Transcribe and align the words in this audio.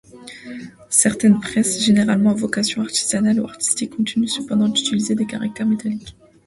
Certaines 0.89 1.39
presses, 1.39 1.79
généralement 1.85 2.31
à 2.31 2.33
vocation 2.33 2.81
artisanale 2.81 3.39
ou 3.39 3.43
artistique, 3.45 3.95
continuent 3.95 4.25
cependant 4.25 4.67
d'utiliser 4.67 5.13
des 5.13 5.27
caractères 5.27 5.67
métalliques. 5.67 6.17